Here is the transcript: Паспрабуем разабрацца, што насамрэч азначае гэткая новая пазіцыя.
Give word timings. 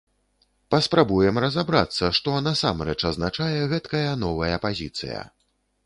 Паспрабуем 0.75 1.37
разабрацца, 1.45 2.09
што 2.21 2.35
насамрэч 2.47 2.99
азначае 3.13 3.55
гэткая 3.75 4.07
новая 4.27 4.55
пазіцыя. 4.69 5.19